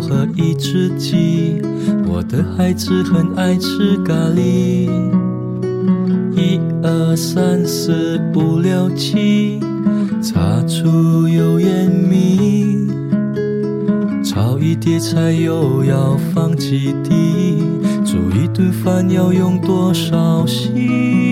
[0.00, 1.60] 和一只鸡。
[2.06, 4.88] 我的孩子很爱吃咖喱。
[6.34, 9.60] 一二三四五六七，
[10.20, 12.88] 擦出油烟米，
[14.24, 17.62] 炒一碟菜又要放几滴。
[18.04, 21.31] 煮一顿饭要用多少心？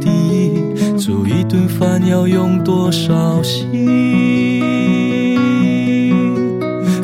[0.00, 0.62] 滴？
[0.98, 3.70] 煮一顿饭要用多少心？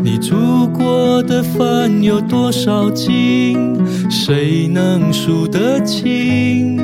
[0.03, 3.77] 你煮过的饭有多少斤？
[4.09, 6.77] 谁能数得清？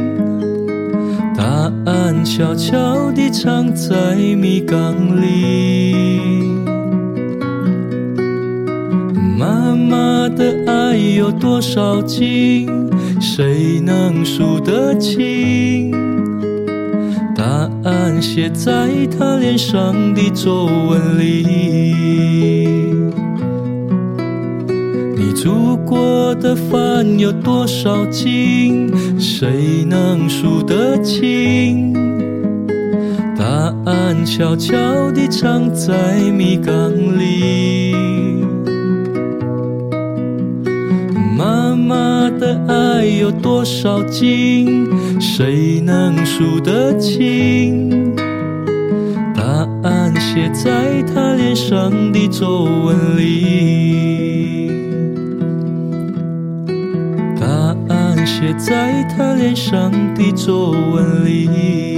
[1.37, 6.14] 答案悄悄地藏在米缸里。
[9.89, 12.69] 妈的爱有多少斤？
[13.21, 15.91] 谁能数得清？
[17.35, 21.85] 答案写在她脸上的皱纹里。
[25.17, 28.91] 你煮过的饭有多少斤？
[29.19, 31.93] 谁能数得清？
[33.37, 33.45] 答
[33.85, 34.75] 案悄悄
[35.13, 37.84] 地藏在米缸里。
[41.85, 44.89] 妈的爱有多少斤？
[45.21, 48.17] 谁能数得清？
[49.35, 49.43] 答
[49.83, 54.71] 案写在她脸上的皱纹里。
[57.39, 57.47] 答
[57.95, 61.94] 案写在她脸上的皱纹里。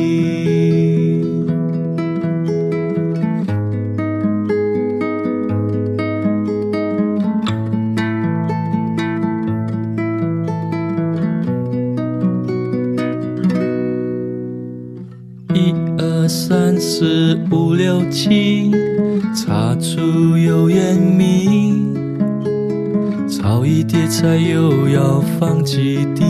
[25.38, 26.24] 放几滴？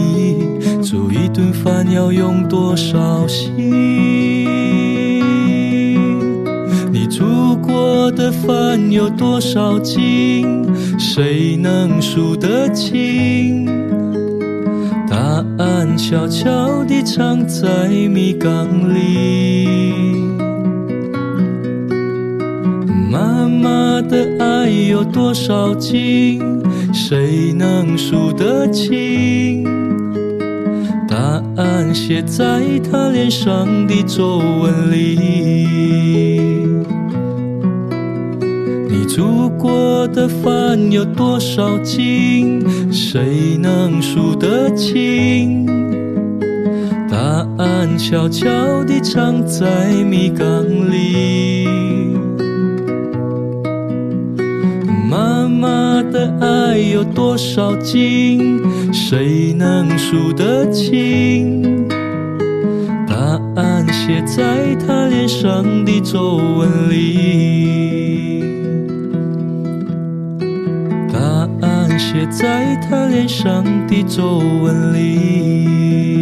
[0.83, 3.55] 煮一顿饭要用多少心？
[6.93, 10.65] 你煮过的饭有多少斤？
[10.99, 13.67] 谁能数得清？
[15.09, 15.17] 答
[15.59, 20.16] 案悄悄地藏在米缸里。
[23.97, 26.39] 他的爱有多少斤？
[26.93, 29.65] 谁能数得清？
[31.09, 35.57] 答案写在他脸上的皱纹里。
[38.91, 42.63] 你煮过的饭有多少斤？
[42.93, 45.65] 谁能数得清？
[47.09, 47.17] 答
[47.57, 48.45] 案悄悄
[48.85, 50.47] 地藏在米缸
[50.93, 51.56] 里。
[56.41, 58.61] 爱有多少斤？
[58.93, 61.87] 谁能数得清？
[63.07, 63.15] 答
[63.57, 68.45] 案写在他脸上的皱纹里。
[71.13, 71.19] 答
[71.63, 76.16] 案写在他脸上的皱纹里。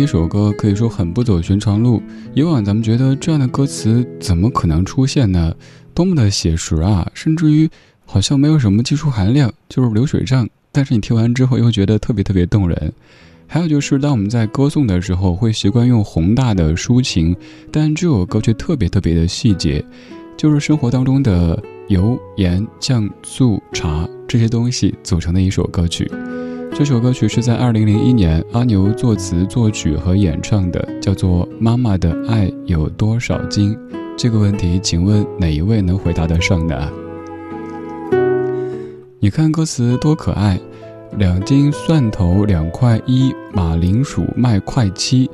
[0.00, 2.02] 一首歌可以说很不走寻常路。
[2.32, 5.54] 以往咱们觉得这样的歌词怎么可能出现呢？
[5.92, 7.06] 多么的写实啊！
[7.12, 7.68] 甚至于
[8.06, 10.48] 好像没有什么技术含量，就是流水账。
[10.72, 12.92] 但是你听完之后又觉得特别特别动人。
[13.46, 17.36] 还有就是，当我们在歌颂的时候，会习惯用宏大的抒情，
[17.70, 19.84] 但这首歌却特别特别的细节，
[20.36, 26.10] 就是生活当中的油、盐、酱、醋、茶这些东西组成的一首歌曲。
[26.80, 33.74] 这首歌曲是在二零零一年阿牛作词作曲和演唱的，叫做《妈妈的爱有多少斤》。
[34.16, 36.90] 这个问题，请问哪一位能回答得上呢？
[39.18, 40.58] 你看歌词多可爱，
[41.18, 45.30] 两斤蒜头两块一，马铃薯卖块七，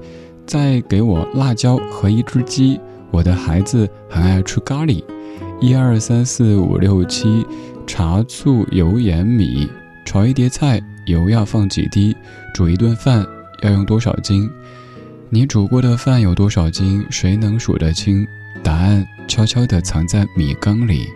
[0.47, 2.81] 再给我辣椒和一只鸡。
[3.13, 5.01] 我的孩子很爱吃咖喱，
[5.61, 7.47] 一二三四五六七，
[7.87, 9.69] 茶醋油盐米，
[10.05, 10.83] 炒一碟菜。
[11.07, 12.17] 油要放几滴？
[12.55, 13.27] 煮一顿饭
[13.63, 14.51] 要用多少斤？
[15.29, 17.05] 你煮过的饭有多少斤？
[17.11, 18.27] 谁能数得清？
[18.63, 21.07] 答案悄悄地藏在米缸里。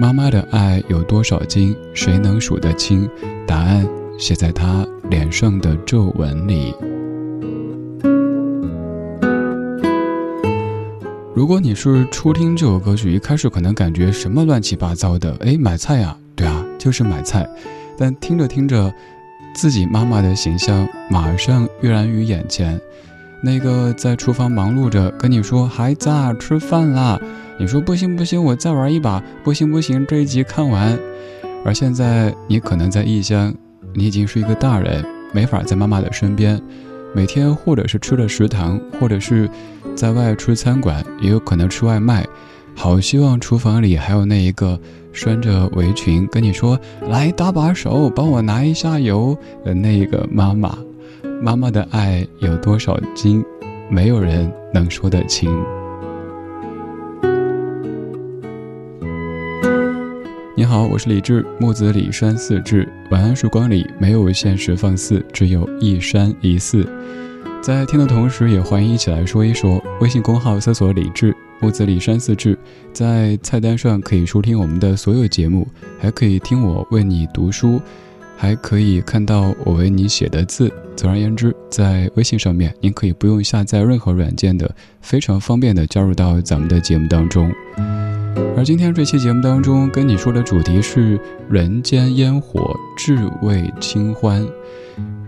[0.00, 1.76] 妈妈的爱有多少斤？
[1.94, 3.08] 谁能数得清？
[3.46, 3.86] 答案
[4.18, 6.74] 写在她脸上的皱纹里。
[11.34, 15.36] 如果你是初听这首歌曲，一开始可能感觉什么乱七八糟的？
[15.40, 16.16] 哎，买菜呀？
[16.36, 17.48] 对啊，就是买菜。
[17.96, 18.92] 但听着听着，
[19.54, 22.80] 自己妈妈的形象马上跃然于眼前。
[23.44, 27.20] 那个在厨房忙碌着跟你说“孩子啊，吃饭啦”，
[27.58, 30.96] 你说不行不行，我再玩一把，不行不行，这一集看完。
[31.64, 33.52] 而现在你可能在异乡，
[33.94, 36.60] 你已经是一个大人，没法在妈妈的身边。
[37.14, 39.50] 每天或者是吃了食堂，或者是
[39.94, 42.26] 在外吃餐馆，也有可能吃外卖。
[42.74, 44.80] 好希望厨房里还有那一个。
[45.12, 46.78] 拴着围裙跟你说
[47.08, 50.76] ：“来搭把手，帮我拿一下油。”的那个妈妈，
[51.40, 53.44] 妈妈的爱有多少斤，
[53.90, 55.50] 没有人能说得清。
[60.54, 62.88] 你好，我是李志，木子李山四志。
[63.10, 66.86] 晚安，曙光里没有现实放肆，只有一山一寺。
[67.60, 69.82] 在听的同时，也欢迎一起来说一说。
[70.00, 71.34] 微信公号搜索“李志”。
[71.62, 72.58] 木子李山四志，
[72.92, 75.64] 在菜单上可以收听我们的所有节目，
[76.00, 77.80] 还可以听我为你读书，
[78.36, 80.68] 还可以看到我为你写的字。
[80.96, 87.48] 总而言之，在微信上面，您可以不用下载任何软件的，非常方便的加入到咱们的节目当中。
[88.56, 91.16] 而今天这期节目当中跟你说的主题是
[91.48, 94.44] “人间烟火，至味清欢”。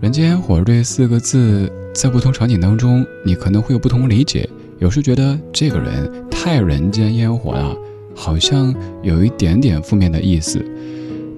[0.01, 4.49] 人间烟火这四个字，在不同场景当中，你可能会有不同理解。
[4.77, 7.75] 有时觉得这个人太人间烟火了，
[8.13, 10.63] 好像有一点点负面的意思。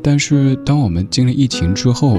[0.01, 2.17] 但是当我们经历疫情之后，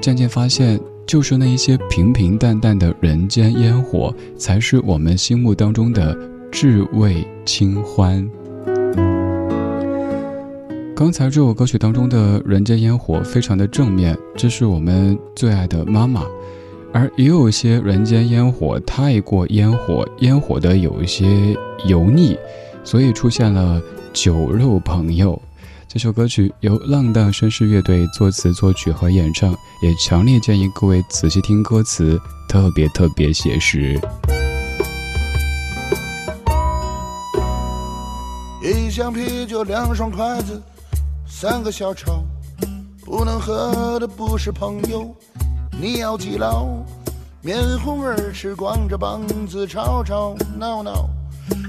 [0.00, 6.16] 渐渐发现，就是那一些平平淡淡的人间烟火，才是我们心目当中的
[6.50, 8.28] 至味清欢。
[10.96, 16.24] 刚才这首歌曲当中的人间烟火非常的正面，这是我们最爱的妈妈。
[16.92, 22.36] 而也有些人间烟火太过烟火，烟火的有一些油腻，
[22.82, 23.80] 所以出现了
[24.12, 25.40] 酒肉朋友。
[25.86, 33.98] 这首歌曲由浪荡绅士乐队作词作曲和演唱，也强烈建议各位仔细听歌词，特别特别写实。
[38.62, 40.60] 一箱啤酒，两双筷子，
[41.26, 42.24] 三个小炒，
[43.04, 45.14] 不能喝的不是朋友。
[45.80, 46.66] 你要记牢，
[47.40, 51.08] 面红耳赤，光着膀子吵吵闹闹，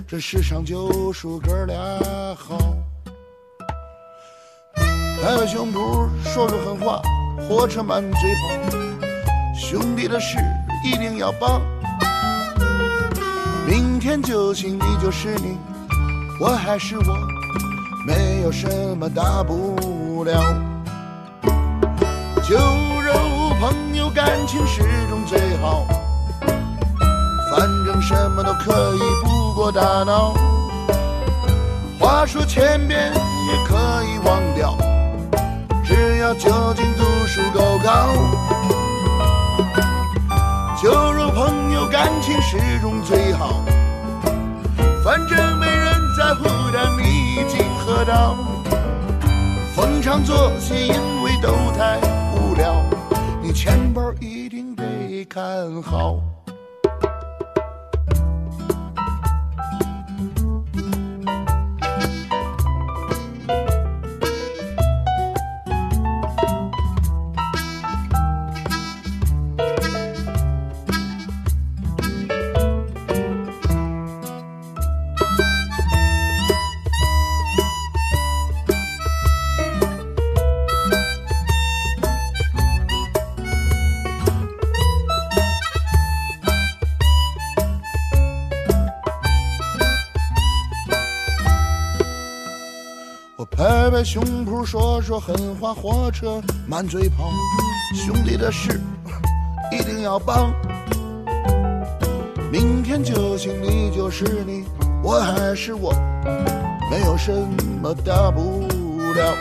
[0.07, 1.77] 这世上就数哥俩
[2.35, 2.57] 好。
[5.21, 6.99] 拍拍胸脯说说狠话，
[7.47, 8.77] 火车满嘴跑，
[9.55, 10.39] 兄弟的事
[10.83, 11.61] 一定要帮。
[13.67, 15.55] 明天就行，你就是你，
[16.41, 17.03] 我还是我，
[18.07, 20.41] 没有什么大不了。
[22.41, 22.88] 就。
[23.59, 25.85] 朋友感情始终最好，
[27.51, 30.33] 反正什么都可以不过大脑。
[31.99, 33.75] 话说千遍也可
[34.05, 34.77] 以忘掉，
[35.83, 38.15] 只要酒精度数够高。
[40.81, 43.61] 酒肉朋友感情始终最好，
[45.03, 48.37] 反正没人在乎但你已经喝到。
[49.75, 52.18] 逢场作戏，因为都太。
[53.61, 56.28] 钱包一定得看好。
[93.51, 97.29] 拍拍胸脯说说狠话，火车满嘴跑，
[97.93, 98.79] 兄弟的事
[99.71, 100.53] 一定要帮。
[102.51, 104.63] 明天就行，你就是你，
[105.03, 105.93] 我还是我，
[106.89, 107.31] 没有什
[107.81, 108.65] 么大不
[109.13, 109.35] 了。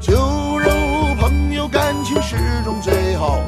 [0.00, 0.14] 酒
[0.58, 0.68] 肉
[1.20, 3.38] 朋友感情始终最好，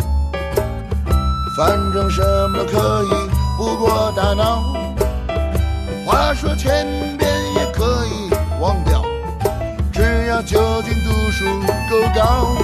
[1.56, 3.08] 反正什么都可以，
[3.56, 4.62] 不过大脑。
[6.06, 6.86] 话说千
[7.18, 7.27] 遍
[10.44, 11.44] 只要酒精度数
[11.90, 12.56] 够高。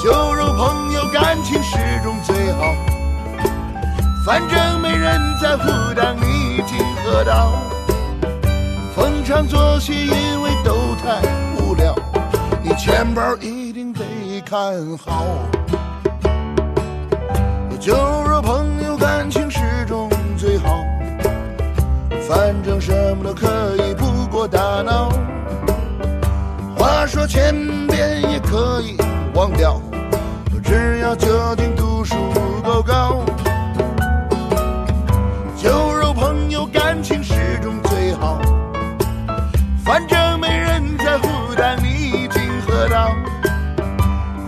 [0.00, 2.74] 酒肉朋友感情始终最好，
[4.24, 7.52] 反正没人在乎当你已经喝到。
[8.94, 11.20] 逢场作戏，因为都太
[11.58, 11.94] 无聊，
[12.62, 14.04] 你钱包一定得
[14.44, 14.56] 看
[14.98, 15.24] 好。
[17.80, 17.94] 酒
[18.28, 20.68] 肉朋友感情始终最好，
[22.28, 25.10] 反正什么都可以，不过大脑。
[26.80, 28.96] 话说千遍也可以
[29.34, 29.78] 忘掉。
[30.64, 32.16] 只要酒精度数
[32.64, 33.22] 够高，
[35.58, 38.40] 酒肉朋友感情始终最好。
[39.84, 43.10] 反正没人在乎，但你已经喝到。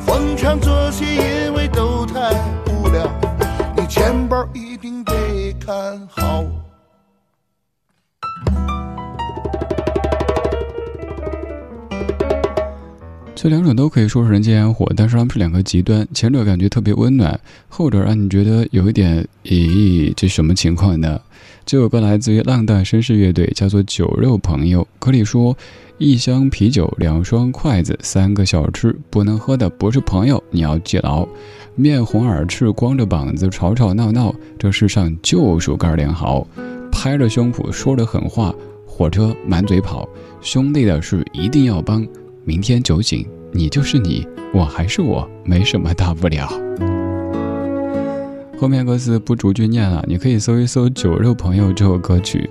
[0.07, 2.31] 逢场作戏，因为都太
[2.71, 3.07] 无聊，
[3.77, 5.13] 你钱包一定得
[5.61, 6.43] 看好。
[13.43, 16.07] 这两种都可以说是人间烟火，但是它们是两个极端。
[16.15, 21.21] 前者感觉特别温暖，后者让你觉得有一点，咦，这什么情况呢？
[21.67, 24.83] 这首歌来自于浪荡绅士乐队，叫做《酒肉朋友》。
[25.01, 25.59] 歌里说
[25.99, 31.27] ：“一箱啤酒，两双筷子，三个小吃，不能喝的不是朋友，你要记牢。
[31.75, 36.47] 面红耳赤，光着膀子，吵吵闹闹，这世上就属干连好。
[36.93, 38.55] 拍着胸脯说着狠话，
[38.87, 40.09] 火车满嘴跑，
[40.41, 42.07] 兄弟的事一定要帮。”
[42.45, 46.49] 明天酒醒，你就是你，我还是我，没什么大不了。
[48.59, 52.51] 后面歌词不逐句念了，你可以搜一搜《酒肉朋友》这首歌曲。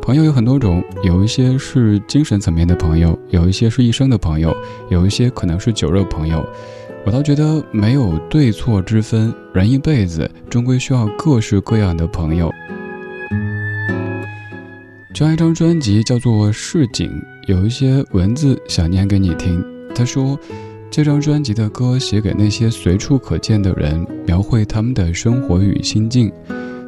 [0.00, 4.56] 朋友有很多种，有一些是精神层面的朋友，有一些是一生的朋友，
[4.88, 6.46] 有一些可能是酒肉朋友。
[7.04, 12.52] 我倒觉得没有对错之分，人一辈子终归需要各式各样的朋友。
[15.12, 17.08] 这样一张专辑叫做《市井》。
[17.46, 19.62] 有一些文字想念给你听。
[19.94, 20.38] 他说，
[20.90, 26.32] 这张专辑的歌写给那些随处可见的人，描绘他们的生活与心境。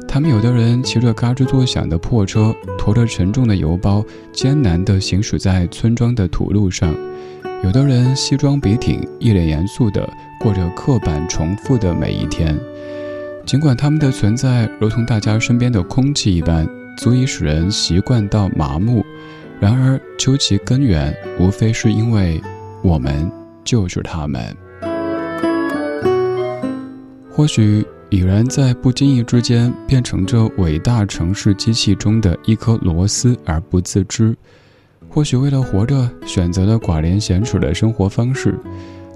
[0.07, 6.91] 他们有的人骑着嘎吱作响的破车，驮着沉重的邮包，艰难地行驶在村庄的土路上；
[7.63, 10.09] 有的人西装笔挺，一脸严肃地
[10.39, 12.57] 过着刻板重复的每一天。
[13.45, 19.05] 尽管他们的存在如同大家身边的空气一般，足以使人习惯到麻木。
[19.59, 22.41] 然而，究其根源，无非是因为
[22.83, 23.29] 我们
[23.63, 24.55] 就是他们。
[27.31, 34.33] 或许已然在不经意之间变成这伟大城市机器中的一颗螺丝而不自知；
[35.09, 38.57] 或许为了活着，选择了寡廉鲜耻的生活方式。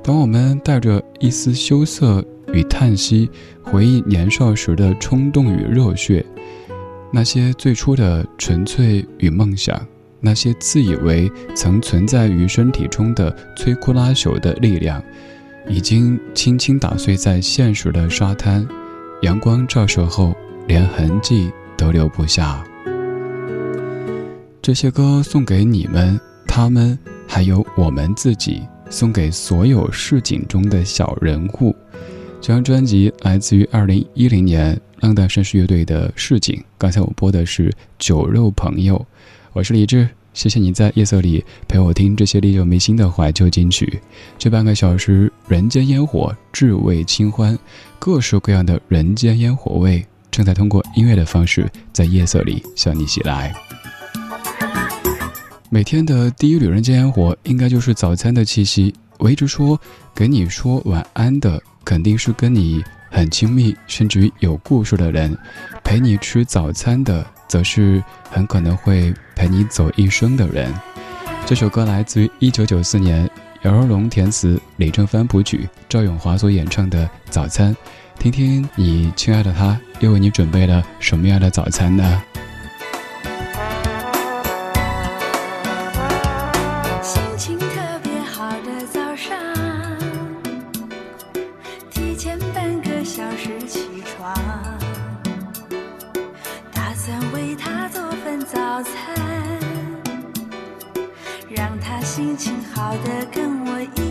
[0.03, 3.29] 当我们带着一丝羞涩与叹息，
[3.61, 6.25] 回忆年少时的冲动与热血，
[7.13, 9.79] 那些最初的纯粹与梦想。
[10.23, 15.03] 那些自以为曾存在于身体中的摧枯拉朽的力量，
[15.67, 18.65] 已经轻轻打碎在现实的沙滩。
[19.23, 20.35] 阳光照射后，
[20.67, 22.63] 连痕迹都留不下。
[24.61, 26.97] 这些歌送给你们，他们，
[27.27, 28.61] 还有我们自己，
[28.91, 31.75] 送给所有市井中的小人物。
[32.39, 36.55] 这张专辑来自于二零一零年浪荡绅士乐队的《市井》。
[36.77, 38.95] 刚才我播的是《酒肉朋友》。
[39.53, 44.01] 我是李志，谢谢你在夜色里陪我听这些历久弥新的怀旧金曲。
[44.37, 47.59] 这半个小时，人间烟火，至味清欢，
[47.99, 53.53] 各式各样的人间烟火味，正在通过音乐的方式，在夜色里向你袭来。
[55.69, 58.95] 每天的第一缕人间烟火，应该就是早餐的气息。
[59.17, 59.77] 我一直说，
[60.15, 65.33] 给你说晚安的，肯定是跟你很亲密，甚至于有故事的人；
[65.83, 67.27] 陪你吃早餐的。
[67.51, 70.73] 则是很可能会陪你走一生的人。
[71.45, 73.29] 这首歌来自于一九九四年，
[73.63, 77.75] 姚若龙填词，李正帆谱曲，赵咏华所演唱的《早餐》，
[78.17, 82.23] 听听你亲爱的他又为你准备了什么样的早餐呢？
[82.23, 82.37] 为
[93.43, 93.80] 他做
[98.51, 99.15] 早餐，
[101.49, 104.10] 让他心情好的跟我一样。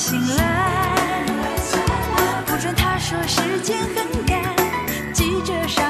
[0.00, 1.26] 醒来。
[2.46, 4.42] 不准他说时间很赶，
[5.12, 5.89] 急着上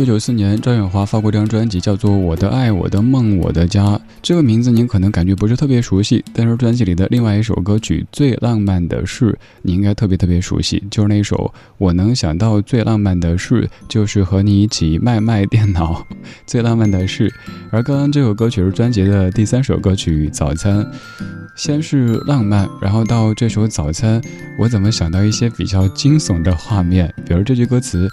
[0.01, 3.85] 九九四年，张远华发过一张专辑，叫做《我的爱，我的梦，我的家》。
[4.19, 11.35] 这个名字您可能感觉不是特别熟悉，但是专辑里的另外一首歌曲《最浪漫的事》，你应该特别特别熟悉，就是那首
[11.77, 15.93] 《我能想到最浪漫的事，就是和你一起卖卖电脑》。
[16.47, 17.31] 最浪漫的事，
[17.69, 20.83] 而刚刚这首歌曲是专辑的第三首歌曲《早餐》。
[21.55, 24.19] 先是浪漫，然后到这首《早餐》，
[24.57, 27.13] 我怎么想到一些比较惊悚的画面？
[27.27, 28.09] 比如这句歌词。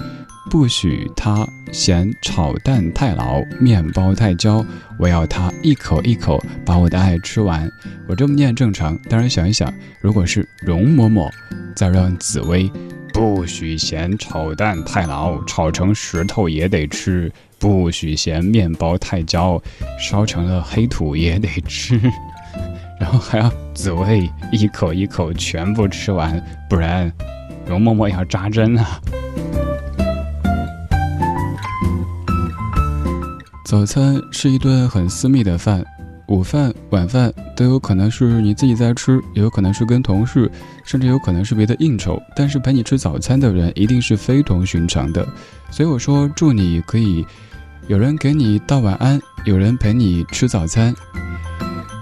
[0.51, 1.47] 不许他
[1.79, 4.67] 嫌炒蛋太老，面包太焦，
[4.99, 7.71] 我要他一口一口把我的爱吃完。
[8.09, 11.31] 我这么念正常，但是想一想，如果是容嬷嬷，
[11.77, 12.69] 再让紫薇，
[13.15, 19.63] 不许嫌炒蛋太老，炒成石头也得吃；不许嫌面包太焦，
[20.01, 21.97] 烧成了黑土也得吃。
[22.99, 27.13] 然后还要紫薇一口一口全部吃完，不然
[27.65, 29.01] 容嬷嬷要扎针啊。
[33.69, 35.85] 早餐是一顿很私密的饭，
[36.29, 40.51] 午饭、晚饭都有可能是你自己在吃，也有可能是跟同事，
[40.87, 42.19] 甚至有可能是别的应酬。
[42.35, 45.29] 但是陪你吃早餐的人一定是非同寻常的，
[45.71, 47.23] 所以我说祝你可以
[47.89, 50.95] 有人给你道晚安，有人陪你吃早餐。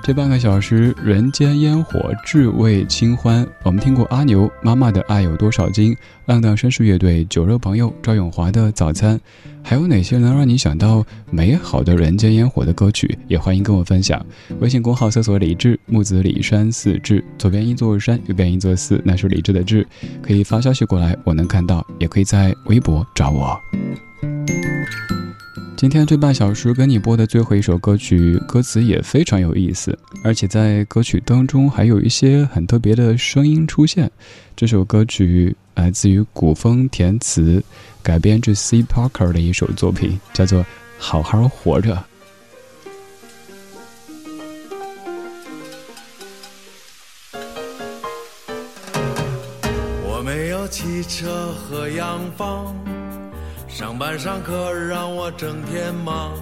[0.07, 3.45] 这半个小时，人间烟火，至味清欢。
[3.65, 9.21] 我们听过阿牛妈妈的爱有多少斤，浪荡绅士乐队酒肉朋友赵永华的早餐，
[9.65, 13.19] 还有哪些能让你想到美好的人间烟火的歌曲？
[13.27, 14.25] 也欢迎跟我分享。
[14.61, 19.85] 微信公号搜索“李志木子李山四志”，左边一座山，右边一座寺，那是李志的志。
[20.23, 21.85] 可以发消息过来，我能看到。
[21.99, 23.61] 也可以在微博找我。
[25.77, 34.11] 今天这半小时跟你播的最后一首歌曲，歌词也非常有意思，而且在歌曲当中还有一些很特别的声音出现。
[34.57, 37.63] 这首歌曲来自于古风填词，
[38.03, 40.61] 改编自 C Parker 的一首作品，叫做
[40.99, 41.95] 《好好活着》。
[50.03, 52.86] 我没有汽车和洋房。
[53.77, 56.33] 上班上课让我整天忙，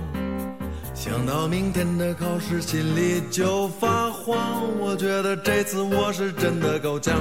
[0.94, 4.38] 想到明天的考试心里就发慌。
[4.79, 7.12] 我觉得这次我是真的够呛。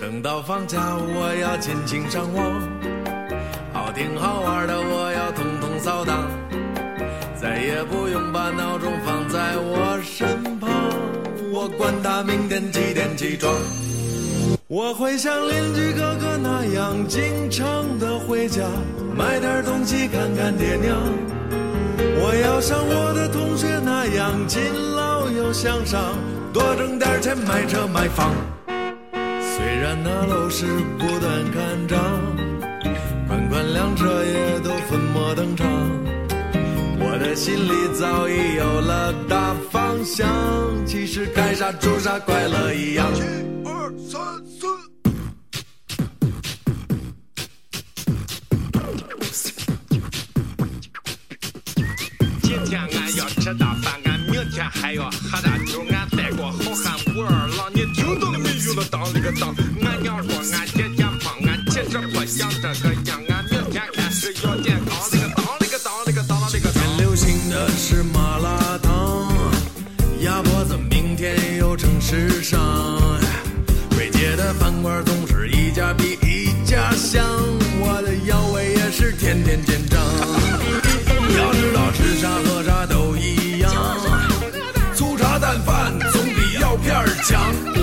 [0.00, 2.62] 等到放假我要尽情上网，
[3.72, 6.30] 好听好玩的我要统统扫荡，
[7.34, 10.70] 再也不用把闹钟放在我身旁。
[11.52, 13.52] 我管他明天几点起床。
[14.74, 18.64] 我会像邻居哥哥那样经常的回家，
[19.16, 20.98] 买点东西看看爹娘。
[22.18, 24.60] 我要像我的同学那样勤
[24.96, 26.18] 劳又向上，
[26.52, 28.32] 多挣点钱买车买房。
[28.66, 30.66] 虽然那楼市
[30.98, 32.00] 不断看涨，
[33.28, 35.68] 款款辆车也都粉墨登场，
[37.24, 40.28] 的心里早已有了大方向。
[40.86, 43.10] 其实该啥做啥，快乐一样。
[43.16, 43.20] 一
[43.64, 44.66] 二三四。
[52.42, 58.74] 今天俺要吃大饭，俺明天还要喝大酒，俺带过好汉武二郎，你听到了没有？
[58.74, 63.20] 了当了个当，俺娘说俺姐姐胖，俺其实不想这个样，
[79.34, 80.00] 天天见长。
[81.36, 83.72] 要知道吃啥喝啥都一样，
[84.94, 86.94] 粗茶淡饭总比药片
[87.24, 87.73] 强。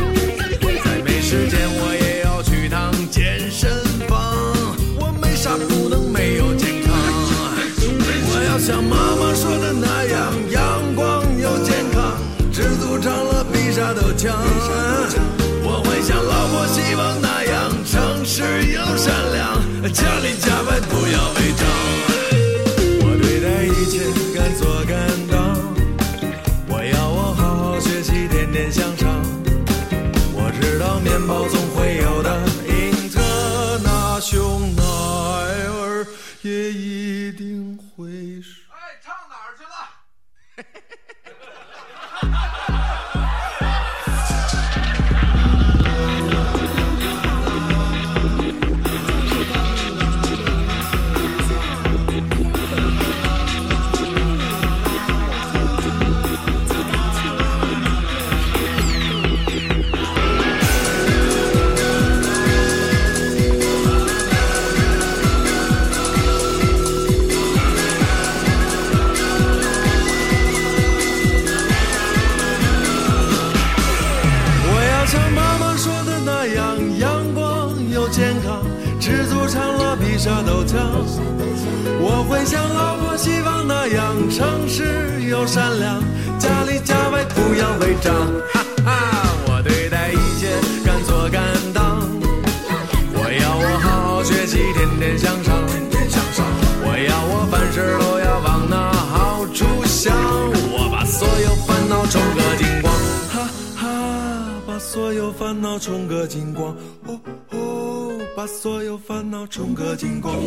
[79.12, 80.80] 知足常乐比啥都强，
[82.00, 86.02] 我会像老婆希望那样诚实又善良，
[86.40, 88.16] 家里家外不要违章。
[88.54, 90.48] 哈哈，我对待一切
[90.86, 91.44] 敢做敢
[91.74, 92.08] 当，
[93.14, 95.60] 我要我好好学习，天天向上。
[96.84, 100.16] 我要我凡事都要往那好处想，
[100.72, 102.94] 我把所有烦恼冲个精光。
[103.28, 103.84] 哈哈，
[104.66, 106.74] 把所有烦恼冲个精光。
[107.08, 107.20] 哦。
[108.42, 110.34] 把所有烦恼冲个精光。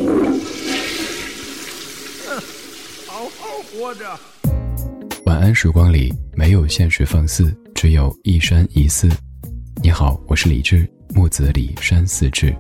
[3.07, 4.19] 好好活着。
[5.27, 9.09] 晚安时光里没有现实放肆，只有一山一寺。
[9.81, 12.53] 你好，我是李志，木子李山寺志。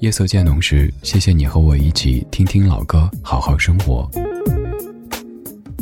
[0.00, 4.10] 夜色渐浓时，谢谢你和我一起听听老歌，好好生活。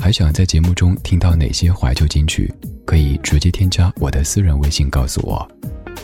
[0.00, 2.52] 还想在节目中听到哪些怀旧金曲？
[2.84, 5.48] 可以直接添加我的私人微信告诉我。